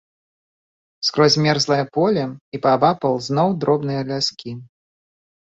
[1.09, 2.25] Скрозь мерзлае поле,
[2.57, 4.51] і паабапал зноў дробныя ляскі.